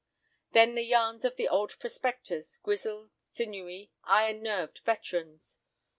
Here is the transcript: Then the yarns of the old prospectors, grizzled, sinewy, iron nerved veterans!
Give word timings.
Then 0.53 0.73
the 0.73 0.81
yarns 0.81 1.23
of 1.25 1.35
the 1.35 1.47
old 1.47 1.77
prospectors, 1.77 2.57
grizzled, 2.57 3.11
sinewy, 3.27 3.91
iron 4.03 4.41
nerved 4.41 4.79
veterans! 4.83 5.59